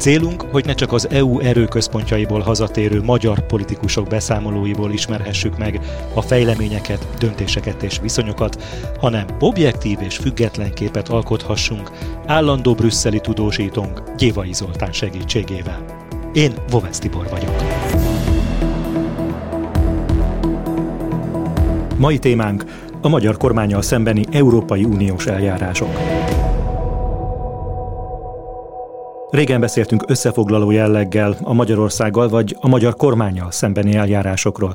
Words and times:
Célunk, 0.00 0.42
hogy 0.50 0.64
ne 0.64 0.74
csak 0.74 0.92
az 0.92 1.10
EU 1.10 1.38
erőközpontjaiból 1.38 2.40
hazatérő 2.40 3.02
magyar 3.02 3.46
politikusok 3.46 4.08
beszámolóiból 4.08 4.92
ismerhessük 4.92 5.58
meg 5.58 5.80
a 6.14 6.22
fejleményeket, 6.22 7.06
döntéseket 7.18 7.82
és 7.82 7.98
viszonyokat, 8.02 8.62
hanem 9.00 9.26
objektív 9.40 9.98
és 10.00 10.16
független 10.16 10.74
képet 10.74 11.08
alkothassunk 11.08 11.90
állandó 12.26 12.74
brüsszeli 12.74 13.20
tudósítónk 13.20 14.02
Gyévai 14.16 14.52
Zoltán 14.52 14.92
segítségével. 14.92 15.84
Én 16.32 16.52
Vovesz 16.70 16.98
Tibor 16.98 17.28
vagyok. 17.30 17.54
Mai 21.96 22.18
témánk 22.18 22.64
a 23.00 23.08
magyar 23.08 23.36
kormányal 23.36 23.82
szembeni 23.82 24.24
Európai 24.30 24.84
Uniós 24.84 25.26
eljárások. 25.26 25.96
Régen 29.30 29.60
beszéltünk 29.60 30.04
összefoglaló 30.06 30.70
jelleggel 30.70 31.36
a 31.42 31.52
Magyarországgal 31.52 32.28
vagy 32.28 32.56
a 32.60 32.68
magyar 32.68 32.96
kormányjal 32.96 33.50
szembeni 33.50 33.94
eljárásokról. 33.94 34.74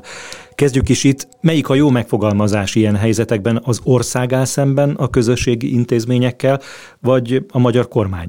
Kezdjük 0.54 0.88
is 0.88 1.04
itt. 1.04 1.28
Melyik 1.40 1.68
a 1.68 1.74
jó 1.74 1.90
megfogalmazás 1.90 2.74
ilyen 2.74 2.96
helyzetekben? 2.96 3.60
Az 3.64 3.80
ország 3.84 4.32
áll 4.32 4.44
szemben 4.44 4.90
a 4.90 5.08
közösségi 5.08 5.72
intézményekkel, 5.72 6.60
vagy 7.00 7.46
a 7.52 7.58
magyar 7.58 7.88
kormány? 7.88 8.26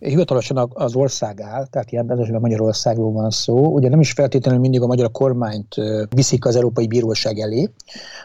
Hivatalosan 0.00 0.70
az 0.74 0.94
ország 0.94 1.40
áll, 1.40 1.66
tehát 1.66 1.92
ilyen 1.92 2.10
esetben 2.10 2.40
Magyarországról 2.40 3.12
van 3.12 3.30
szó. 3.30 3.66
Ugye 3.66 3.88
nem 3.88 4.00
is 4.00 4.12
feltétlenül 4.12 4.60
mindig 4.60 4.82
a 4.82 4.86
magyar 4.86 5.10
kormányt 5.10 5.74
viszik 6.14 6.44
az 6.44 6.56
Európai 6.56 6.86
Bíróság 6.86 7.38
elé, 7.38 7.70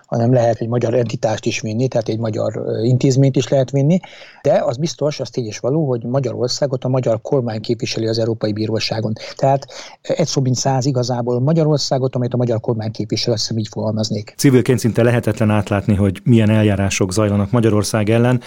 hanem 0.06 0.34
lehet 0.34 0.60
egy 0.60 0.68
magyar 0.68 0.94
entitást 0.94 1.46
is 1.46 1.62
vinni, 1.62 1.88
tehát 1.88 2.08
egy 2.08 2.20
magyar 2.20 2.62
intézményt 2.84 3.36
is 3.36 3.48
lehet 3.48 3.72
vinni, 3.72 4.00
de 4.42 4.62
az 4.66 4.78
biztos, 4.78 5.20
az 5.20 5.30
tény 5.30 5.46
is 5.46 5.60
való, 5.60 5.88
hogy 5.88 6.04
Magyarországot 6.04 6.84
a 6.84 6.88
magyar 6.88 7.22
kormány 7.22 7.62
képviseli 7.62 8.08
az 8.08 8.20
Európai 8.20 8.54
Bíróságon. 8.54 9.14
Tehát 9.36 9.68
egy 10.02 10.28
szó 10.28 10.42
mint 10.42 10.56
száz 10.56 10.86
igazából 10.86 11.40
Magyarországot, 11.40 12.16
amelyet 12.16 12.34
a 12.34 12.38
magyar 12.38 12.60
kormány 12.60 12.92
képvisel, 12.92 13.34
azt 13.34 13.42
hiszem 13.42 13.58
így 13.58 13.68
fogalmaznék. 13.68 14.34
Civilként 14.38 14.80
szinte 14.80 15.04
lehetetlen 15.04 15.50
átlátni, 15.50 15.96
hogy 15.96 16.22
milyen 16.24 16.50
eljárások 16.50 17.14
zajlanak 17.14 17.52
Magyarország 17.52 18.10
ellen. 18.10 18.42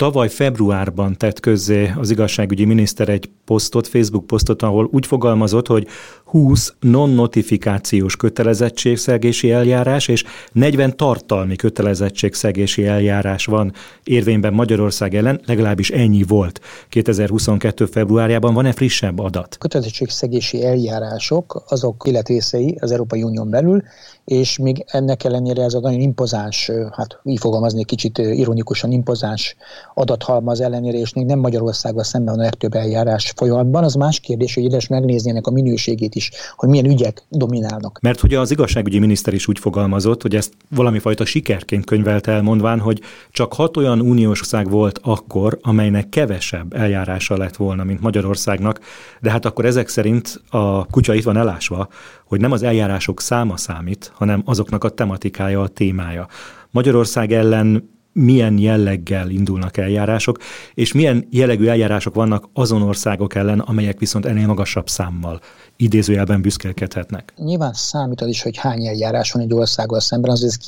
Tavaly 0.00 0.28
februárban 0.28 1.16
tett 1.16 1.40
közzé 1.40 1.92
az 1.98 2.10
igazságügyi 2.10 2.64
miniszter 2.64 3.08
egy 3.08 3.30
posztot, 3.44 3.86
Facebook 3.86 4.26
posztot, 4.26 4.62
ahol 4.62 4.88
úgy 4.92 5.06
fogalmazott, 5.06 5.66
hogy 5.66 5.86
20 6.24 6.74
non-notifikációs 6.80 8.16
kötelezettségszegési 8.16 9.50
eljárás 9.50 10.08
és 10.08 10.24
40 10.52 10.96
tartalmi 10.96 11.56
kötelezettségszegési 11.56 12.86
eljárás 12.86 13.44
van 13.46 13.72
érvényben 14.04 14.52
Magyarország 14.52 15.14
ellen, 15.14 15.40
legalábbis 15.46 15.90
ennyi 15.90 16.22
volt 16.22 16.60
2022. 16.88 17.86
februárjában. 17.86 18.54
Van-e 18.54 18.72
frissebb 18.72 19.18
adat? 19.18 19.56
Kötelezettségszegési 19.58 20.64
eljárások 20.64 21.64
azok 21.68 22.04
életrészei 22.06 22.76
az 22.80 22.90
Európai 22.90 23.22
Unión 23.22 23.50
belül, 23.50 23.82
és 24.24 24.58
még 24.58 24.84
ennek 24.86 25.24
ellenére 25.24 25.62
ez 25.62 25.74
a 25.74 25.80
nagyon 25.80 26.00
impozáns, 26.00 26.70
hát 26.92 27.20
így 27.24 27.38
fogalmazni 27.38 27.84
kicsit 27.84 28.18
ironikusan 28.18 28.92
impozáns 28.92 29.56
adathalmaz 29.94 30.60
ellenére, 30.60 30.98
és 30.98 31.12
még 31.12 31.26
nem 31.26 31.38
Magyarországgal 31.38 32.04
szemben 32.04 32.34
van 32.34 32.42
a 32.42 32.46
legtöbb 32.46 32.74
eljárás 32.74 33.32
folyamatban. 33.36 33.84
Az 33.84 33.94
más 33.94 34.20
kérdés, 34.20 34.54
hogy 34.54 34.62
érdemes 34.62 34.86
megnézni 34.86 35.30
ennek 35.30 35.46
a 35.46 35.50
minőségét 35.50 36.14
is, 36.14 36.30
hogy 36.56 36.68
milyen 36.68 36.86
ügyek 36.86 37.26
dominálnak. 37.28 37.98
Mert 38.02 38.22
ugye 38.22 38.38
az 38.38 38.50
igazságügyi 38.50 38.98
miniszter 38.98 39.34
is 39.34 39.48
úgy 39.48 39.58
fogalmazott, 39.58 40.22
hogy 40.22 40.36
ezt 40.36 40.52
valami 40.68 40.98
fajta 40.98 41.24
sikerként 41.24 41.84
könyvelt 41.84 42.26
el, 42.26 42.42
mondván, 42.42 42.78
hogy 42.78 43.00
csak 43.30 43.52
hat 43.52 43.76
olyan 43.76 44.00
uniós 44.00 44.40
ország 44.50 44.70
volt 44.70 45.00
akkor, 45.02 45.58
amelynek 45.62 46.08
kevesebb 46.08 46.72
eljárása 46.72 47.36
lett 47.36 47.56
volna, 47.56 47.84
mint 47.84 48.00
Magyarországnak, 48.00 48.80
de 49.20 49.30
hát 49.30 49.44
akkor 49.44 49.64
ezek 49.64 49.88
szerint 49.88 50.42
a 50.50 50.86
kutya 50.86 51.14
itt 51.14 51.24
van 51.24 51.36
elásva, 51.36 51.88
hogy 52.24 52.40
nem 52.40 52.52
az 52.52 52.62
eljárások 52.62 53.20
száma 53.20 53.56
számít, 53.56 54.12
hanem 54.14 54.42
azoknak 54.44 54.84
a 54.84 54.88
tematikája, 54.88 55.60
a 55.60 55.68
témája. 55.68 56.26
Magyarország 56.70 57.32
ellen 57.32 57.99
milyen 58.12 58.58
jelleggel 58.58 59.30
indulnak 59.30 59.76
eljárások, 59.76 60.38
és 60.74 60.92
milyen 60.92 61.26
jellegű 61.30 61.66
eljárások 61.66 62.14
vannak 62.14 62.48
azon 62.52 62.82
országok 62.82 63.34
ellen, 63.34 63.58
amelyek 63.58 63.98
viszont 63.98 64.26
ennél 64.26 64.46
magasabb 64.46 64.88
számmal 64.88 65.40
idézőjelben 65.76 66.42
büszkélkedhetnek. 66.42 67.32
Nyilván 67.36 67.72
számít 67.72 68.20
az 68.20 68.28
is, 68.28 68.42
hogy 68.42 68.56
hány 68.56 68.86
eljárás 68.86 69.32
van 69.32 69.42
egy 69.42 69.54
országgal 69.54 70.00
szemben, 70.00 70.30
az, 70.30 70.42
az, 70.42 70.58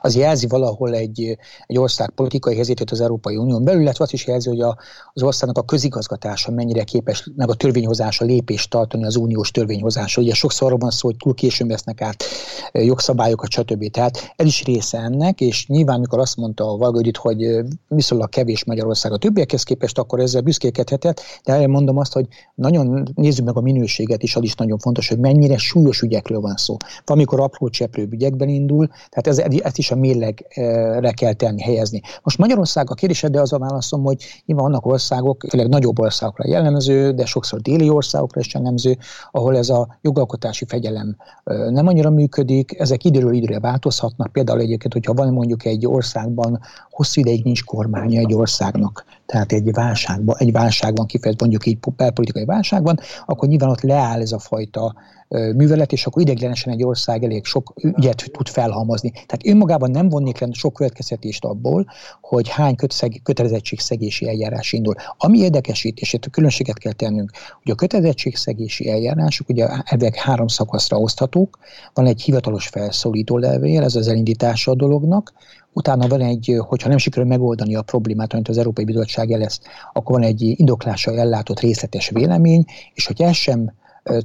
az 0.00 0.16
jelzi 0.16 0.46
valahol 0.46 0.94
egy, 0.94 1.38
egy 1.66 1.78
ország 1.78 2.10
politikai 2.10 2.54
helyzetét 2.54 2.90
az 2.90 3.00
Európai 3.00 3.36
Unión 3.36 3.64
belül, 3.64 3.80
illetve 3.80 4.04
azt 4.04 4.12
is 4.12 4.26
jelzi, 4.26 4.48
hogy 4.48 4.60
a, 4.60 4.76
az 5.12 5.22
országnak 5.22 5.58
a 5.58 5.64
közigazgatása 5.64 6.50
mennyire 6.50 6.84
képes 6.84 7.30
meg 7.36 7.48
a 7.48 7.54
törvényhozása 7.54 8.24
lépést 8.24 8.70
tartani 8.70 9.04
az 9.04 9.16
uniós 9.16 9.50
törvényhozásra. 9.50 10.22
Ugye 10.22 10.34
sokszor 10.34 10.66
arról 10.66 10.78
van 10.78 10.90
szó, 10.90 11.08
hogy 11.08 11.16
túl 11.16 11.34
későn 11.34 11.68
vesznek 11.68 12.00
át 12.00 12.24
jogszabályokat, 12.72 13.50
stb. 13.50 13.90
Tehát 13.90 14.32
ez 14.36 14.46
is 14.46 14.64
része 14.64 14.98
ennek, 14.98 15.40
és 15.40 15.66
nyilván, 15.66 16.00
mikor 16.00 16.18
azt 16.18 16.36
mondta 16.36 16.70
a 16.70 16.76
Valgődit, 16.84 17.16
hogy 17.16 17.64
viszonylag 17.88 18.28
kevés 18.28 18.64
Magyarország 18.64 19.12
a 19.12 19.16
többiekhez 19.16 19.62
képest, 19.62 19.98
akkor 19.98 20.20
ezzel 20.20 20.40
büszkélkedhetett, 20.40 21.20
de 21.44 21.66
mondom 21.66 21.98
azt, 21.98 22.12
hogy 22.12 22.26
nagyon 22.54 23.08
nézzük 23.14 23.44
meg 23.44 23.56
a 23.56 23.60
minőséget 23.60 24.22
is, 24.22 24.36
az 24.36 24.42
is 24.42 24.54
nagyon 24.54 24.78
fontos, 24.78 25.08
hogy 25.08 25.18
mennyire 25.18 25.56
súlyos 25.56 26.02
ügyekről 26.02 26.40
van 26.40 26.56
szó. 26.56 26.76
Valamikor 27.04 27.40
apró 27.40 27.68
cseprő 27.68 28.08
ügyekben 28.10 28.48
indul, 28.48 28.86
tehát 28.86 29.26
ez, 29.26 29.38
ezt 29.62 29.78
is 29.78 29.90
a 29.90 29.96
mérlegre 29.96 31.12
kell 31.12 31.32
tenni, 31.32 31.62
helyezni. 31.62 32.00
Most 32.22 32.38
Magyarország 32.38 32.90
a 32.90 32.94
kérdése, 32.94 33.28
de 33.28 33.40
az 33.40 33.52
a 33.52 33.58
válaszom, 33.58 34.02
hogy 34.02 34.42
nyilván 34.46 34.66
vannak 34.66 34.86
országok, 34.86 35.44
főleg 35.48 35.68
nagyobb 35.68 35.98
országokra 35.98 36.48
jellemző, 36.48 37.10
de 37.10 37.24
sokszor 37.24 37.60
déli 37.60 37.88
országokra 37.88 38.40
is 38.40 38.54
jellemző, 38.54 38.96
ahol 39.30 39.56
ez 39.56 39.68
a 39.68 39.98
jogalkotási 40.00 40.64
fegyelem 40.64 41.16
nem 41.44 41.86
annyira 41.86 42.10
működik, 42.10 42.78
ezek 42.78 43.04
időről 43.04 43.34
időre 43.34 43.60
változhatnak. 43.60 44.32
Például 44.32 44.60
egyébként, 44.60 44.92
hogyha 44.92 45.14
van 45.14 45.32
mondjuk 45.32 45.64
egy 45.64 45.86
országban 45.86 46.60
hosszú 46.90 47.20
ideig 47.20 47.44
nincs 47.44 47.64
kormánya 47.64 48.20
egy 48.20 48.34
országnak, 48.34 49.04
tehát 49.26 49.52
egy 49.52 49.72
válságban, 49.72 50.36
egy 50.38 50.52
válságban 50.52 51.06
kifejezett 51.06 51.40
mondjuk 51.40 51.66
egy 51.66 51.78
belpolitikai 51.96 52.44
válságban, 52.44 52.98
akkor 53.26 53.48
nyilván 53.48 53.70
ott 53.70 53.80
leáll 53.80 54.20
ez 54.20 54.32
a 54.32 54.38
fajta 54.38 54.94
művelet, 55.28 55.92
és 55.92 56.06
akkor 56.06 56.22
ideiglenesen 56.22 56.72
egy 56.72 56.84
ország 56.84 57.24
elég 57.24 57.44
sok 57.44 57.72
ügyet 57.80 58.24
tud 58.32 58.48
felhalmozni. 58.48 59.10
Tehát 59.10 59.46
önmagában 59.46 59.90
nem 59.90 60.08
vonnék 60.08 60.38
le 60.38 60.48
sok 60.52 60.72
következtetést 60.72 61.44
abból, 61.44 61.86
hogy 62.20 62.48
hány 62.48 62.76
kötelezettségszegési 63.22 64.28
eljárás 64.28 64.72
indul. 64.72 64.94
Ami 65.16 65.38
érdekesít, 65.38 65.98
és 65.98 66.12
itt 66.12 66.30
különbséget 66.30 66.78
kell 66.78 66.92
tennünk, 66.92 67.30
hogy 67.62 67.72
a 67.72 67.74
kötelezettségszegési 67.74 68.90
eljárások 68.90 69.48
ugye 69.48 69.68
ezek 69.84 70.14
három 70.14 70.46
szakaszra 70.46 70.98
oszthatók, 70.98 71.58
van 71.94 72.06
egy 72.06 72.22
hivatalos 72.22 72.68
felszólító 72.68 73.38
levél, 73.38 73.82
ez 73.82 73.94
az 73.94 74.08
elindítása 74.08 74.70
a 74.70 74.74
dolognak, 74.74 75.32
utána 75.74 76.06
van 76.06 76.20
egy, 76.20 76.56
hogyha 76.66 76.88
nem 76.88 76.98
sikerül 76.98 77.28
megoldani 77.28 77.74
a 77.74 77.82
problémát, 77.82 78.32
amit 78.32 78.48
az 78.48 78.58
Európai 78.58 78.84
Bizottság 78.84 79.28
jelez, 79.30 79.60
akkor 79.92 80.14
van 80.14 80.28
egy 80.28 80.42
indoklással 80.42 81.18
ellátott 81.18 81.60
részletes 81.60 82.08
vélemény, 82.08 82.64
és 82.94 83.06
hogy 83.06 83.22
ez 83.22 83.34
sem 83.34 83.72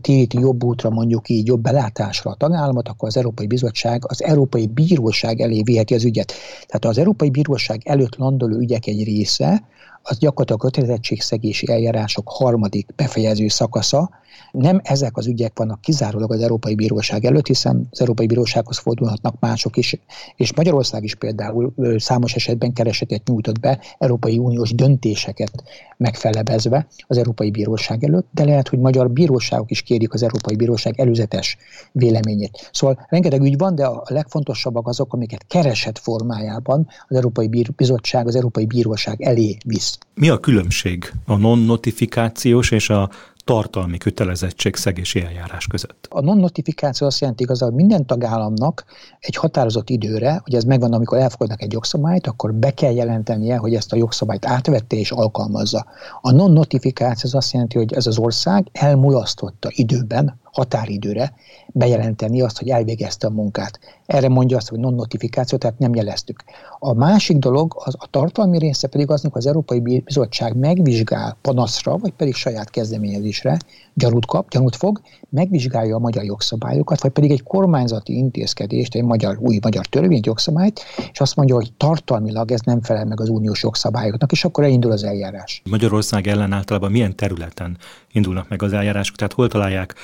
téríti 0.01 0.39
jobb 0.39 0.63
útra, 0.63 0.89
mondjuk 0.89 1.29
így 1.29 1.47
jobb 1.47 1.61
belátásra 1.61 2.31
a 2.31 2.35
tagállamot, 2.35 2.87
akkor 2.87 3.07
az 3.07 3.17
Európai 3.17 3.47
Bizottság 3.47 4.03
az 4.07 4.23
Európai 4.23 4.67
Bíróság 4.67 5.41
elé 5.41 5.61
viheti 5.61 5.93
az 5.93 6.03
ügyet. 6.03 6.33
Tehát 6.67 6.85
az 6.85 6.97
Európai 6.97 7.29
Bíróság 7.29 7.81
előtt 7.83 8.16
landoló 8.16 8.57
ügyek 8.57 8.87
egy 8.87 9.03
része, 9.03 9.63
az 10.09 10.17
gyakorlatilag 10.17 10.61
a 10.64 10.66
kötelezettségszegési 10.66 11.72
eljárások 11.72 12.29
harmadik 12.29 12.96
befejező 12.96 13.47
szakasza. 13.47 14.09
Nem 14.52 14.79
ezek 14.84 15.17
az 15.17 15.28
ügyek 15.28 15.58
vannak 15.58 15.82
kizárólag 15.82 16.32
az 16.32 16.41
Európai 16.41 16.76
Bíróság 16.76 17.26
előtt, 17.26 17.47
hiszen 17.47 17.88
az 17.91 18.00
Európai 18.00 18.26
Bírósághoz 18.26 18.78
fordulhatnak 18.78 19.40
mások 19.40 19.78
is, 19.78 20.00
és 20.35 20.53
Magyarország 20.53 21.03
is 21.03 21.16
például 21.16 21.73
számos 21.97 22.34
esetben 22.35 22.73
keresetet 22.73 23.28
nyújtott 23.28 23.59
be 23.59 23.79
Európai 23.97 24.38
Uniós 24.38 24.76
döntéseket 24.76 25.64
megfelebezve 25.97 26.88
az 27.08 27.17
Európai 27.17 27.52
Bíróság 27.52 28.03
előtt, 28.03 28.28
de 28.32 28.44
lehet, 28.44 28.67
hogy 28.67 28.79
magyar 28.79 29.12
bíróságok 29.12 29.72
is 29.72 29.82
kérik 29.82 30.14
az 30.14 30.23
Európai 30.23 30.55
Bíróság 30.55 31.00
előzetes 31.00 31.58
véleményét. 31.91 32.70
Szóval 32.73 33.05
rengeteg 33.09 33.41
ügy 33.41 33.58
van, 33.58 33.76
de 33.76 33.85
a 33.85 34.03
legfontosabbak 34.05 34.88
azok, 34.88 35.14
amiket 35.14 35.46
kereset 35.47 36.00
formájában 36.00 36.88
az 37.08 37.16
Európai 37.16 37.66
Bizottság, 37.76 38.28
az 38.28 38.35
Európai 38.35 38.66
Bíróság 38.66 39.22
elé 39.22 39.58
visz. 39.66 39.98
Mi 40.13 40.29
a 40.29 40.40
különbség 40.40 41.13
a 41.25 41.35
non-notifikációs 41.35 42.72
és 42.72 42.90
a 42.90 43.09
tartalmi 43.43 43.97
kötelezettség 43.97 44.75
szegési 44.75 45.22
eljárás 45.22 45.67
között? 45.67 46.07
A 46.09 46.22
non-notifikáció 46.22 47.07
azt 47.07 47.19
jelenti 47.19 47.43
igazából 47.43 47.75
minden 47.75 48.05
tagállamnak 48.05 48.85
egy 49.19 49.35
határozott 49.35 49.90
időre, 49.90 50.40
hogy 50.43 50.55
ez 50.55 50.63
megvan, 50.63 50.93
amikor 50.93 51.17
elfogadnak 51.17 51.61
egy 51.61 51.72
jogszabályt, 51.72 52.28
akkor 52.28 52.53
be 52.53 52.73
kell 52.73 52.93
jelentenie, 52.93 53.57
hogy 53.57 53.73
ezt 53.73 53.93
a 53.93 53.96
jogszabályt 53.96 54.46
átvette 54.46 54.96
és 54.96 55.11
alkalmazza. 55.11 55.85
A 56.22 56.31
non-notifikáció 56.31 57.29
az 57.29 57.35
azt 57.35 57.53
jelenti, 57.53 57.78
hogy 57.78 57.93
ez 57.93 58.07
az 58.07 58.17
ország 58.17 58.67
elmulasztotta 58.72 59.69
időben 59.72 60.40
határidőre 60.59 61.34
bejelenteni 61.67 62.41
azt, 62.41 62.58
hogy 62.58 62.70
elvégezte 62.70 63.28
a 63.28 63.29
munkát. 63.29 63.79
Erre 64.06 64.29
mondja 64.29 64.58
azt, 64.58 64.70
hogy 64.70 64.79
non-notifikáció, 64.79 65.58
tehát 65.58 65.79
nem 65.79 65.96
jeleztük. 65.96 66.44
A 66.79 66.94
másik 66.94 67.38
dolog, 67.38 67.73
az, 67.78 67.96
a 67.97 68.08
tartalmi 68.09 68.58
része 68.58 68.88
pedig 68.88 69.09
az, 69.09 69.28
az 69.32 69.46
Európai 69.46 69.79
Bizottság 69.79 70.56
megvizsgál 70.56 71.38
panaszra, 71.41 71.97
vagy 71.97 72.11
pedig 72.11 72.34
saját 72.35 72.70
kezdeményezésre, 72.70 73.58
gyanút 73.94 74.26
kap, 74.26 74.50
gyanút 74.50 74.76
fog, 74.76 75.02
megvizsgálja 75.29 75.96
a 75.96 76.00
magyar 76.00 76.23
jogszabályokat, 76.23 77.02
vagy 77.02 77.12
pedig 77.12 77.32
egy 77.32 77.44
kormányzati 77.44 78.17
intézkedést, 78.17 78.96
egy 78.96 79.03
magyar, 79.03 79.38
új 79.40 79.59
magyar 79.62 79.85
törvényt, 79.85 80.26
jogszabályt, 80.26 80.82
és 81.12 81.20
azt 81.20 81.35
mondja, 81.35 81.55
hogy 81.55 81.73
tartalmilag 81.78 82.52
ez 82.52 82.62
nem 82.62 82.82
felel 82.82 83.05
meg 83.05 83.22
az 83.22 83.29
uniós 83.29 83.64
jogszabályoknak, 83.64 84.32
és 84.32 84.46
akkor 84.46 84.64
elindul 84.64 84.91
az 84.91 85.03
eljárás. 85.03 85.62
Magyarország 85.70 86.28
ellen 86.28 86.53
általában 86.53 86.91
milyen 86.91 87.16
területen 87.16 87.78
indulnak 88.12 88.50
meg 88.50 88.64
az 88.64 88.73
eljárások, 88.73 89.16
tehát 89.16 89.34
hol 89.34 89.47
találják 89.47 89.96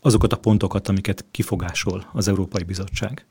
azokat 0.00 0.32
a 0.32 0.36
pontokat, 0.36 0.88
amiket 0.88 1.24
kifogásol 1.30 2.06
az 2.12 2.28
Európai 2.28 2.62
Bizottság? 2.62 3.26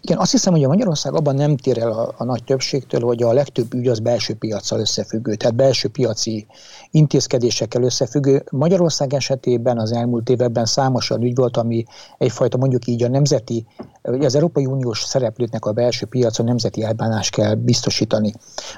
Igen, 0.00 0.18
azt 0.18 0.30
hiszem, 0.30 0.52
hogy 0.52 0.64
a 0.64 0.68
Magyarország 0.68 1.14
abban 1.14 1.34
nem 1.34 1.56
tér 1.56 1.78
el 1.78 1.92
a, 1.92 2.14
a 2.18 2.24
nagy 2.24 2.44
többségtől, 2.44 3.00
hogy 3.00 3.22
a 3.22 3.32
legtöbb 3.32 3.74
ügy 3.74 3.88
az 3.88 3.98
belső 3.98 4.34
piacsal 4.34 4.80
összefüggő, 4.80 5.34
tehát 5.34 5.54
belső 5.54 5.88
piaci 5.88 6.46
intézkedésekkel 6.90 7.82
összefüggő. 7.82 8.44
Magyarország 8.50 9.14
esetében 9.14 9.78
az 9.78 9.92
elmúlt 9.92 10.28
években 10.28 10.64
számos 10.64 11.10
olyan 11.10 11.22
ügy 11.22 11.36
volt, 11.36 11.56
ami 11.56 11.84
egyfajta 12.18 12.56
mondjuk 12.56 12.86
így 12.86 13.02
a 13.02 13.08
nemzeti, 13.08 13.66
az 14.02 14.34
Európai 14.34 14.66
Uniós 14.66 15.02
szereplőknek 15.02 15.64
a 15.64 15.72
belső 15.72 16.06
piacon 16.06 16.46
nemzeti 16.46 16.82
elbánást 16.82 17.34
kell 17.34 17.54
biztosítani. 17.54 18.32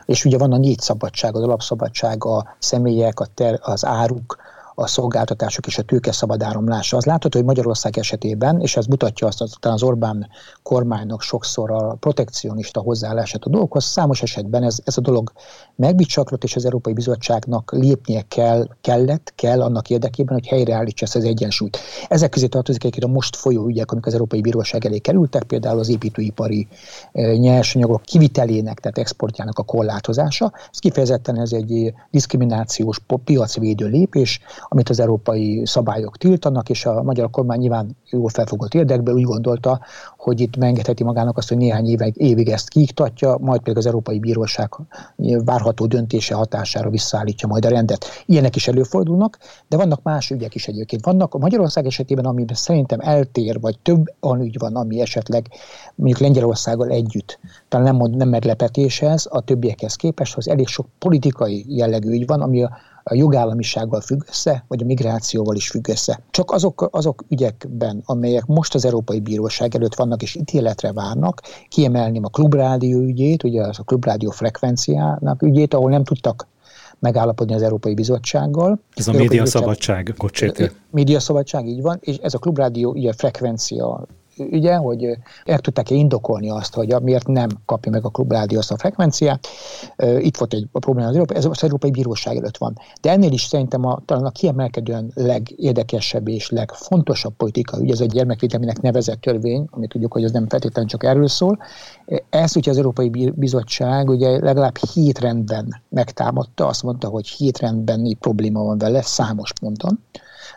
És 0.07 0.25
ugye 0.25 0.39
van 0.39 0.53
a 0.53 0.59
négy 0.59 0.81
szabadság, 0.81 1.37
az 1.37 1.43
alapszabadság, 1.43 2.25
a 2.25 2.57
személyek, 2.59 3.21
a 3.21 3.27
ter, 3.35 3.59
az 3.63 3.85
áruk, 3.85 4.37
a 4.79 4.87
szolgáltatások 4.87 5.67
és 5.67 5.79
a 5.79 5.83
tőke 5.83 6.13
szabad 6.13 6.43
áramlása. 6.43 6.97
Az 6.97 7.05
látható, 7.05 7.39
hogy 7.39 7.47
Magyarország 7.47 7.99
esetében, 7.99 8.61
és 8.61 8.77
ez 8.77 8.87
mutatja 8.87 9.27
azt 9.27 9.41
aztán 9.41 9.73
az 9.73 9.83
Orbán 9.83 10.29
kormánynak 10.63 11.23
sokszor 11.23 11.71
a 11.71 11.97
protekcionista 12.01 12.81
hozzáállását 12.81 13.45
a 13.45 13.49
dolgokhoz, 13.49 13.85
számos 13.85 14.23
esetben 14.23 14.63
ez, 14.63 14.79
ez 14.85 14.97
a 14.97 15.01
dolog 15.01 15.33
megbicsaklott, 15.75 16.45
és 16.45 16.57
az 16.57 16.65
Európai 16.65 16.93
Bizottságnak 16.93 17.73
lépnie 17.73 18.23
kell, 18.29 18.69
kellett, 18.81 19.33
kell 19.35 19.63
annak 19.63 19.91
érdekében, 19.91 20.35
hogy 20.35 20.47
helyreállítsa 20.47 21.05
ezt 21.05 21.17
az 21.17 21.25
egyensúlyt. 21.25 21.79
Ezek 22.09 22.31
közé 22.31 22.47
tartozik 22.47 22.85
egy 22.85 23.05
a 23.05 23.07
most 23.07 23.37
folyó 23.37 23.67
ügyek, 23.67 23.93
amik 23.93 24.07
az 24.07 24.13
Európai 24.13 24.41
Bíróság 24.41 24.85
elé 24.85 24.99
kerültek, 24.99 25.43
például 25.43 25.79
az 25.79 25.89
építőipari 25.89 26.69
nyersanyagok 27.13 28.03
kivitelének, 28.03 28.81
tehát 28.81 28.99
exportjának 28.99 29.59
a 29.59 29.63
korlátozása. 29.63 30.53
Ez 30.73 30.79
kifejezetten 30.79 31.41
ez 31.41 31.53
egy 31.53 31.95
diszkriminációs 32.11 32.99
piacvédő 33.25 33.87
lépés, 33.87 34.41
amit 34.69 34.89
az 34.89 35.01
európai 35.01 35.63
szabályok 35.65 36.17
tiltanak, 36.17 36.69
és 36.69 36.87
a 36.87 37.03
magyar 37.03 37.31
kormány 37.31 37.59
nyilván 37.59 37.97
jól 38.11 38.29
felfogott 38.29 38.75
érdekből 38.75 39.15
úgy 39.15 39.23
gondolta, 39.23 39.81
hogy 40.17 40.41
itt 40.41 40.57
megengedheti 40.57 41.05
magának 41.05 41.37
azt, 41.37 41.49
hogy 41.49 41.57
néhány 41.57 41.87
évig, 41.87 42.13
évig 42.17 42.49
ezt 42.49 42.69
kiiktatja, 42.69 43.37
majd 43.41 43.61
pedig 43.61 43.77
az 43.77 43.87
Európai 43.87 44.19
Bíróság 44.19 44.71
várható 45.45 45.87
döntése 45.87 46.35
hatására 46.35 46.91
visszaállítja 46.91 47.49
majd 47.49 47.65
a 47.65 47.69
rendet. 47.69 48.07
Ilyenek 48.27 48.57
is 48.57 48.69
előfordulnak, 48.69 49.39
de 49.69 49.77
vannak 49.77 50.03
más 50.03 50.31
ügyek 50.31 50.55
is 50.55 50.69
egyébként. 50.69 51.05
Vannak 51.05 51.35
a 51.35 51.39
Magyarország 51.39 51.87
esetében, 51.87 52.25
amiben 52.25 52.57
szerintem 52.57 52.99
eltér, 53.01 53.61
vagy 53.61 53.79
több 53.79 54.05
olyan 54.21 54.41
ügy 54.41 54.59
van, 54.59 54.77
ami 54.77 55.01
esetleg 55.01 55.47
mondjuk 55.95 56.21
Lengyelországgal 56.21 56.89
együtt, 56.89 57.39
talán 57.69 57.97
nem, 57.97 58.11
nem 58.11 58.29
meglepetés 58.29 59.03
ez, 59.03 59.27
a 59.31 59.41
többiekhez 59.41 59.95
képest, 59.95 60.35
hogy 60.35 60.49
elég 60.49 60.67
sok 60.67 60.87
politikai 60.99 61.65
jellegű 61.69 62.11
ügy 62.11 62.27
van, 62.27 62.41
ami 62.41 62.63
a 62.63 62.77
a 63.11 63.15
jogállamisággal 63.15 64.01
függ 64.01 64.23
össze, 64.29 64.65
vagy 64.69 64.83
a 64.83 64.85
migrációval 64.85 65.57
is 65.57 65.69
függ 65.71 65.89
össze. 65.89 66.21
Csak 66.31 66.51
azok, 66.51 66.89
azok 66.91 67.25
ügyekben, 67.29 68.03
amelyek 68.05 68.47
most 68.47 68.75
az 68.75 68.85
Európai 68.85 69.21
Bíróság 69.21 69.75
előtt 69.75 69.95
vannak 69.95 70.23
és 70.23 70.35
ítéletre 70.35 70.93
várnak, 70.93 71.41
kiemelném 71.69 72.25
a 72.25 72.29
klubrádió 72.29 72.99
ügyét, 72.99 73.45
ugye 73.45 73.63
az 73.63 73.79
a 73.79 73.83
klubrádió 73.83 74.31
frekvenciának 74.31 75.43
ügyét, 75.43 75.75
ahol 75.75 75.91
nem 75.91 76.05
tudtak 76.05 76.47
megállapodni 76.99 77.55
az 77.55 77.63
Európai 77.63 77.95
Bizottsággal. 77.95 78.81
Ez 78.95 79.09
a 79.09 79.13
médiaszabadság, 79.13 80.15
Média 80.19 80.71
Médiaszabadság, 80.91 81.67
így 81.67 81.83
van, 81.83 81.99
és 82.01 82.17
ez 82.17 82.35
a 82.35 82.39
klubrádió 82.39 82.91
ugye 82.91 83.13
frekvencia 83.13 84.07
ügye, 84.39 84.75
hogy 84.75 85.19
el 85.45 85.59
tudták-e 85.59 85.95
indokolni 85.95 86.51
azt, 86.51 86.75
hogy 86.75 86.95
miért 87.03 87.27
nem 87.27 87.49
kapja 87.67 87.91
meg 87.91 88.05
a 88.05 88.09
klubrádió 88.09 88.59
azt 88.59 88.71
a 88.71 88.77
frekvenciát. 88.77 89.47
Itt 90.19 90.37
volt 90.37 90.53
egy 90.53 90.67
probléma 90.73 91.09
az 91.09 91.15
Európai, 91.15 91.37
ez 91.37 91.45
az 91.45 91.63
Európai 91.63 91.91
Bíróság 91.91 92.37
előtt 92.37 92.57
van. 92.57 92.79
De 93.01 93.11
ennél 93.11 93.33
is 93.33 93.43
szerintem 93.43 93.85
a, 93.85 94.03
talán 94.05 94.25
a 94.25 94.31
kiemelkedően 94.31 95.11
legérdekesebb 95.15 96.29
és 96.29 96.51
legfontosabb 96.51 97.35
politika 97.35 97.79
ügy, 97.81 97.91
ez 97.91 98.01
a 98.01 98.05
gyermekvédelminek 98.05 98.81
nevezett 98.81 99.21
törvény, 99.21 99.67
amit 99.71 99.91
tudjuk, 99.91 100.13
hogy 100.13 100.25
az 100.25 100.33
nem 100.33 100.49
feltétlenül 100.49 100.91
csak 100.91 101.05
erről 101.05 101.29
szól. 101.29 101.59
Ezt 102.31 102.57
ugye 102.57 102.71
az 102.71 102.77
Európai 102.77 103.33
Bizottság 103.35 104.09
ugye 104.09 104.39
legalább 104.39 104.77
hét 104.77 105.19
rendben 105.19 105.83
megtámadta, 105.89 106.67
azt 106.67 106.83
mondta, 106.83 107.09
hogy 107.09 107.29
hét 107.29 107.59
rendben 107.59 108.17
probléma 108.21 108.63
van 108.63 108.79
vele, 108.79 109.03
számos 109.03 109.53
ponton 109.61 109.99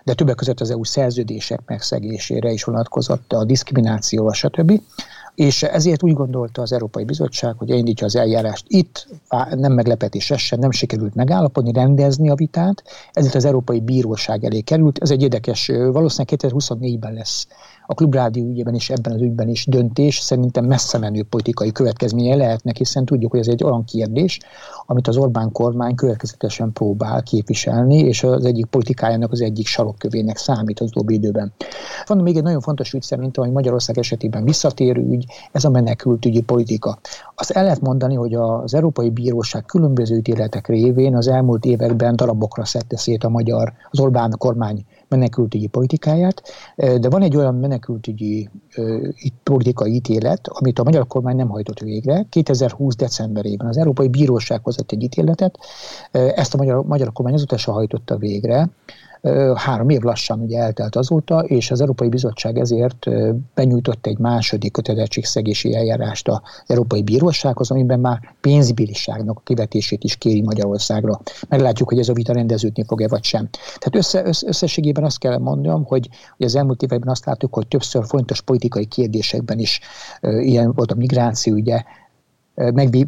de 0.03 0.13
többek 0.13 0.35
között 0.35 0.59
az 0.59 0.69
EU 0.69 0.83
szerződések 0.83 1.59
megszegésére 1.65 2.51
is 2.51 2.63
vonatkozott, 2.63 3.33
a 3.33 3.45
diszkriminációval, 3.69 4.33
stb. 4.33 4.81
És 5.39 5.63
ezért 5.63 6.03
úgy 6.03 6.13
gondolta 6.13 6.61
az 6.61 6.71
Európai 6.71 7.03
Bizottság, 7.03 7.55
hogy 7.57 7.71
elindítja 7.71 8.05
az 8.05 8.15
eljárást. 8.15 8.65
Itt 8.67 9.07
nem 9.55 9.73
meglepetés 9.73 10.31
ez 10.31 10.39
sem, 10.39 10.59
nem 10.59 10.71
sikerült 10.71 11.15
megállapodni, 11.15 11.71
rendezni 11.71 12.29
a 12.29 12.35
vitát, 12.35 12.83
ezért 13.13 13.35
az 13.35 13.45
Európai 13.45 13.79
Bíróság 13.79 14.43
elé 14.43 14.59
került. 14.61 14.97
Ez 14.97 15.11
egy 15.11 15.21
érdekes, 15.21 15.67
valószínűleg 15.67 16.39
2024-ben 16.39 17.13
lesz 17.13 17.47
a 17.91 17.93
klubrádió 17.93 18.49
ügyében 18.49 18.73
is 18.75 18.89
ebben 18.89 19.13
az 19.13 19.21
ügyben 19.21 19.47
is 19.47 19.65
döntés, 19.65 20.19
szerintem 20.19 20.65
messze 20.65 20.97
menő 20.97 21.23
politikai 21.23 21.71
következménye 21.71 22.35
lehetnek, 22.35 22.77
hiszen 22.77 23.05
tudjuk, 23.05 23.31
hogy 23.31 23.39
ez 23.39 23.47
egy 23.47 23.63
olyan 23.63 23.83
kérdés, 23.83 24.39
amit 24.85 25.07
az 25.07 25.17
Orbán 25.17 25.51
kormány 25.51 25.95
következetesen 25.95 26.73
próbál 26.73 27.23
képviselni, 27.23 27.97
és 27.97 28.23
az 28.23 28.45
egyik 28.45 28.65
politikájának 28.65 29.31
az 29.31 29.41
egyik 29.41 29.67
sarokkövének 29.67 30.37
számít 30.37 30.79
az 30.79 30.87
utóbbi 30.87 31.13
időben. 31.13 31.53
Van 32.05 32.17
még 32.17 32.37
egy 32.37 32.43
nagyon 32.43 32.61
fontos 32.61 32.93
ügy 32.93 33.01
szerintem, 33.01 33.43
hogy 33.43 33.53
Magyarország 33.53 33.97
esetében 33.97 34.43
visszatérő 34.43 35.01
ügy, 35.01 35.25
ez 35.51 35.63
a 35.63 35.69
menekültügyi 35.69 36.41
politika. 36.41 36.99
Azt 37.35 37.51
el 37.51 37.63
lehet 37.63 37.81
mondani, 37.81 38.15
hogy 38.15 38.33
az 38.33 38.73
Európai 38.73 39.09
Bíróság 39.09 39.65
különböző 39.65 40.15
ítéletek 40.15 40.67
révén 40.67 41.15
az 41.15 41.27
elmúlt 41.27 41.65
években 41.65 42.15
darabokra 42.15 42.65
szedte 42.65 42.97
szét 42.97 43.23
a 43.23 43.29
magyar, 43.29 43.73
az 43.89 43.99
Orbán 43.99 44.33
kormány 44.37 44.85
menekültügyi 45.07 45.67
politikáját, 45.67 46.41
de 46.75 47.09
van 47.09 47.21
egy 47.21 47.35
olyan 47.35 47.55
menekültügyi 47.55 48.49
politikai 49.43 49.93
ítélet, 49.93 50.47
amit 50.47 50.79
a 50.79 50.83
magyar 50.83 51.07
kormány 51.07 51.35
nem 51.35 51.49
hajtott 51.49 51.79
végre. 51.79 52.25
2020. 52.29 52.95
decemberében 52.95 53.67
az 53.67 53.77
Európai 53.77 54.07
Bíróság 54.07 54.63
hozott 54.63 54.91
egy 54.91 55.03
ítéletet, 55.03 55.57
ezt 56.11 56.53
a 56.53 56.57
magyar, 56.57 56.85
magyar 56.85 57.11
kormány 57.13 57.33
azóta 57.33 57.57
se 57.57 57.71
hajtotta 57.71 58.17
végre, 58.17 58.69
Három 59.55 59.89
év 59.89 60.01
lassan 60.01 60.39
ugye 60.39 60.59
eltelt 60.59 60.95
azóta, 60.95 61.39
és 61.39 61.71
az 61.71 61.81
Európai 61.81 62.09
Bizottság 62.09 62.57
ezért 62.57 63.05
benyújtott 63.53 64.05
egy 64.05 64.17
második 64.17 64.71
kötelezettségszegési 64.71 65.75
eljárást 65.75 66.27
az 66.27 66.41
Európai 66.67 67.03
Bírósághoz, 67.03 67.71
amiben 67.71 67.99
már 67.99 68.19
pénzbírságnak 68.41 69.41
kivetését 69.43 70.03
is 70.03 70.15
kéri 70.15 70.41
Magyarországra. 70.41 71.19
Meglátjuk, 71.49 71.89
hogy 71.89 71.99
ez 71.99 72.09
a 72.09 72.13
vita 72.13 72.33
rendeződni 72.33 72.83
fog-e 72.83 73.07
vagy 73.07 73.23
sem. 73.23 73.49
Tehát 73.51 73.95
össze, 73.95 74.25
össze, 74.25 74.47
összességében 74.47 75.03
azt 75.03 75.19
kell 75.19 75.37
mondjam, 75.37 75.83
hogy, 75.83 76.09
hogy 76.37 76.45
az 76.45 76.55
elmúlt 76.55 76.81
években 76.81 77.09
azt 77.09 77.25
látjuk, 77.25 77.53
hogy 77.53 77.67
többször 77.67 78.05
fontos 78.05 78.41
politikai 78.41 78.85
kérdésekben 78.85 79.59
is 79.59 79.79
ilyen 80.21 80.71
volt 80.73 80.91
a 80.91 80.95
migráció, 80.95 81.53
ugye 81.53 81.83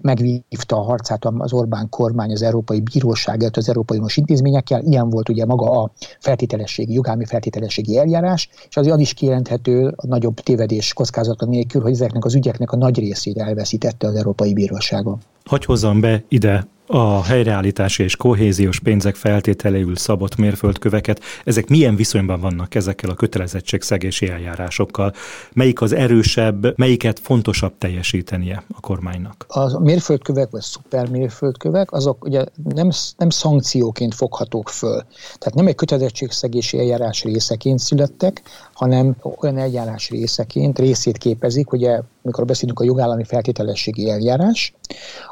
megvívta 0.01 0.77
a 0.77 0.81
harcát 0.81 1.25
az 1.25 1.53
Orbán 1.53 1.89
kormány 1.89 2.31
az 2.31 2.41
Európai 2.41 2.81
Bíróság 2.81 3.49
az 3.53 3.67
Európai 3.67 3.97
Uniós 3.97 4.17
intézményekkel. 4.17 4.81
Ilyen 4.83 5.09
volt 5.09 5.29
ugye 5.29 5.45
maga 5.45 5.81
a 5.81 5.91
feltételességi, 6.19 6.93
jogállami 6.93 7.25
feltételességi 7.25 7.97
eljárás, 7.97 8.49
és 8.69 8.77
az, 8.77 8.87
az 8.87 8.99
is 8.99 9.13
kijelenthető 9.13 9.93
a 9.95 10.07
nagyobb 10.07 10.39
tévedés 10.39 10.93
kockázata 10.93 11.45
nélkül, 11.45 11.81
hogy 11.81 11.91
ezeknek 11.91 12.25
az 12.25 12.35
ügyeknek 12.35 12.71
a 12.71 12.77
nagy 12.77 12.99
részét 12.99 13.37
elveszítette 13.37 14.07
az 14.07 14.15
Európai 14.15 14.53
Bíróságon. 14.53 15.19
Hogy 15.45 15.65
hozzam 15.65 15.99
be 15.99 16.23
ide 16.27 16.67
a 16.87 17.23
helyreállítási 17.23 18.03
és 18.03 18.15
kohéziós 18.15 18.79
pénzek 18.79 19.15
feltételéül 19.15 19.95
szabott 19.95 20.35
mérföldköveket, 20.35 21.21
ezek 21.43 21.67
milyen 21.67 21.95
viszonyban 21.95 22.39
vannak 22.39 22.75
ezekkel 22.75 23.09
a 23.09 23.13
kötelezettségszegési 23.13 24.29
eljárásokkal? 24.29 25.13
Melyik 25.53 25.81
az 25.81 25.93
erősebb, 25.93 26.77
melyiket 26.77 27.19
fontosabb 27.19 27.73
teljesítenie 27.77 28.63
a 28.75 28.79
kormánynak? 28.79 29.45
A 29.47 29.79
mérföldkövek 29.79 30.49
vagy 30.49 30.61
szupermérföldkövek, 30.61 31.91
azok 31.91 32.25
ugye 32.25 32.45
nem, 32.63 32.89
nem 33.17 33.29
szankcióként 33.29 34.15
foghatók 34.15 34.69
föl. 34.69 35.01
Tehát 35.37 35.53
nem 35.53 35.67
egy 35.67 35.75
kötelezettségszegési 35.75 36.77
eljárás 36.77 37.23
részeként 37.23 37.79
születtek, 37.79 38.41
hanem 38.73 39.15
olyan 39.41 39.57
eljárás 39.57 40.09
részeként 40.09 40.79
részét 40.79 41.17
képezik, 41.17 41.71
ugye 41.71 42.01
amikor 42.23 42.45
beszélünk 42.45 42.79
a 42.79 42.83
jogállami 42.83 43.23
feltételességi 43.23 44.09
eljárás, 44.09 44.73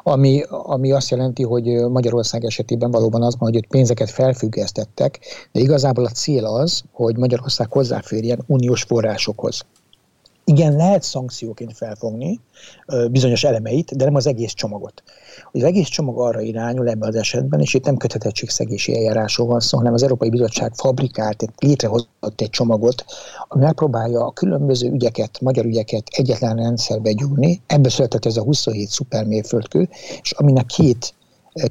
ami, 0.02 0.42
ami 0.48 0.92
azt 0.92 1.10
jelenti, 1.10 1.39
hogy 1.42 1.64
Magyarország 1.88 2.44
esetében 2.44 2.90
valóban 2.90 3.22
az 3.22 3.36
van, 3.38 3.52
hogy 3.52 3.66
pénzeket 3.66 4.10
felfüggesztettek, 4.10 5.18
de 5.52 5.60
igazából 5.60 6.04
a 6.04 6.10
cél 6.10 6.44
az, 6.44 6.82
hogy 6.92 7.16
Magyarország 7.16 7.72
hozzáférjen 7.72 8.44
uniós 8.46 8.82
forrásokhoz. 8.82 9.64
Igen, 10.44 10.76
lehet 10.76 11.02
szankcióként 11.02 11.76
felfogni 11.76 12.40
bizonyos 13.10 13.44
elemeit, 13.44 13.96
de 13.96 14.04
nem 14.04 14.14
az 14.14 14.26
egész 14.26 14.52
csomagot. 14.52 15.02
Az 15.52 15.62
egész 15.62 15.88
csomag 15.88 16.18
arra 16.18 16.40
irányul 16.40 16.88
ebben 16.88 17.08
az 17.08 17.14
esetben, 17.14 17.60
és 17.60 17.74
itt 17.74 17.84
nem 17.84 17.96
kötelezettségszegési 17.96 18.94
eljárásról 18.94 19.46
van 19.46 19.60
szó, 19.60 19.76
hanem 19.78 19.92
az 19.92 20.02
Európai 20.02 20.30
Bizottság 20.30 20.72
fabrikált, 20.74 21.44
létrehozott 21.58 22.40
egy 22.40 22.50
csomagot, 22.50 23.04
ami 23.48 23.64
megpróbálja 23.64 24.24
a 24.26 24.32
különböző 24.32 24.90
ügyeket, 24.90 25.40
magyar 25.40 25.64
ügyeket 25.64 26.02
egyetlen 26.10 26.56
rendszerbe 26.56 27.12
gyúrni. 27.12 27.60
Ebből 27.66 27.90
született 27.90 28.24
ez 28.24 28.36
a 28.36 28.42
27 28.42 28.88
szupermérföldkő, 28.88 29.88
és 30.22 30.32
aminek 30.32 30.66
két 30.66 31.14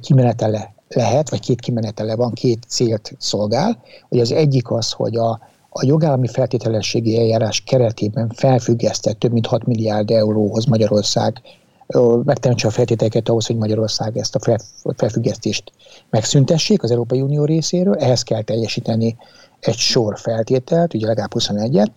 kimenetele 0.02 0.74
lehet, 0.88 1.30
vagy 1.30 1.40
két 1.40 1.60
kimenetele 1.60 2.16
van, 2.16 2.34
két 2.34 2.64
célt 2.68 3.16
szolgál. 3.18 3.82
Hogy 4.10 4.20
az 4.20 4.32
egyik 4.32 4.72
az, 4.72 4.92
hogy 4.92 5.16
a 5.16 5.40
a 5.70 5.86
jogállami 5.86 6.28
feltételességi 6.28 7.18
eljárás 7.18 7.62
keretében 7.62 8.30
felfüggesztett 8.36 9.20
több 9.20 9.32
mint 9.32 9.46
6 9.46 9.66
milliárd 9.66 10.12
euróhoz 10.12 10.66
Magyarország 10.66 11.42
megteremtse 12.24 12.68
a 12.68 12.72
feltételeket 12.72 13.30
ahhoz, 13.30 13.46
hogy 13.46 13.56
Magyarország 13.56 14.18
ezt 14.18 14.36
a 14.36 14.60
felfüggesztést 14.96 15.72
megszüntessék 16.10 16.84
az 16.84 16.92
Európai 16.92 17.22
Unió 17.22 17.46
részéről. 17.46 17.96
Ehhez 17.96 18.24
kell 18.24 18.42
teljesíteni 18.42 19.18
egy 19.60 19.78
sor 19.78 20.20
feltételt, 20.20 20.94
ugye 20.94 21.08
legalább 21.08 21.32
21-et, 21.36 21.88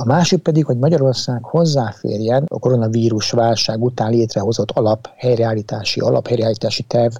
a 0.00 0.04
másik 0.04 0.42
pedig, 0.42 0.64
hogy 0.64 0.78
Magyarország 0.78 1.44
hozzáférjen 1.44 2.44
a 2.48 2.58
koronavírus 2.58 3.30
válság 3.30 3.82
után 3.82 4.10
létrehozott 4.10 4.70
alap 4.70 5.08
helyreállítási, 5.16 6.00
alaphelyreállítási 6.00 6.82
terv 6.82 7.14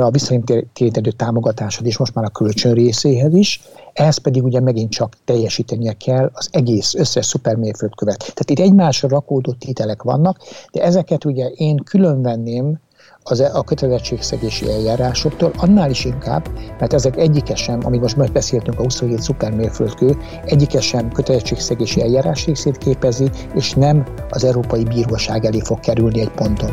a 0.00 0.10
visszatérítendő 0.10 1.10
támogatásod 1.10 1.86
és 1.86 1.98
most 1.98 2.14
már 2.14 2.24
a 2.24 2.28
kölcsön 2.28 2.72
részéhez 2.72 3.34
is, 3.34 3.62
ehhez 3.92 4.16
pedig 4.16 4.44
ugye 4.44 4.60
megint 4.60 4.90
csak 4.90 5.16
teljesítenie 5.24 5.92
kell 5.92 6.30
az 6.32 6.48
egész 6.52 6.94
összes 6.94 7.26
szupermérföldkövet. 7.26 8.18
Tehát 8.18 8.50
itt 8.50 8.58
egymásra 8.58 9.08
rakódó 9.08 9.52
tételek 9.52 10.02
vannak, 10.02 10.38
de 10.72 10.82
ezeket 10.82 11.24
ugye 11.24 11.46
én 11.46 11.76
külön 11.76 12.22
venném 12.22 12.78
az, 13.22 13.40
e- 13.40 13.50
a 13.52 13.62
kötelezettségszegési 13.62 14.70
eljárásoktól, 14.70 15.52
annál 15.56 15.90
is 15.90 16.04
inkább, 16.04 16.48
mert 16.78 16.92
ezek 16.92 17.16
egyike 17.16 17.54
sem, 17.54 17.80
amit 17.84 18.00
most 18.00 18.16
meg 18.16 18.32
beszéltünk 18.32 18.78
a 18.78 18.82
27 18.82 19.22
szupermérföldkő, 19.22 20.16
egyike 20.44 20.80
sem 20.80 21.12
kötelezettségszegési 21.12 22.00
eljárás 22.02 22.46
részét 22.46 22.78
képezi, 22.78 23.30
és 23.54 23.72
nem 23.72 24.04
az 24.30 24.44
Európai 24.44 24.84
Bíróság 24.84 25.44
elé 25.44 25.60
fog 25.60 25.80
kerülni 25.80 26.20
egy 26.20 26.30
ponton. 26.30 26.70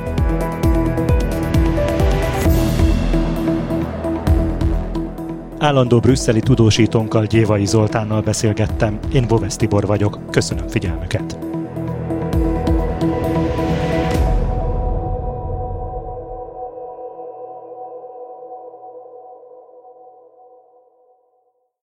Állandó 5.59 5.99
brüsszeli 5.99 6.39
tudósítónkkal 6.39 7.25
Gyévai 7.25 7.65
Zoltánnal 7.65 8.21
beszélgettem, 8.21 8.99
én 9.13 9.27
Bovesz 9.27 9.55
Tibor 9.55 9.85
vagyok, 9.85 10.19
köszönöm 10.29 10.67
figyelmüket. 10.67 11.44